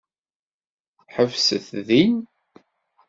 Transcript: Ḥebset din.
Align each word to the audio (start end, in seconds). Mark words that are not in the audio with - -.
Ḥebset 1.13 1.67
din. 1.87 2.15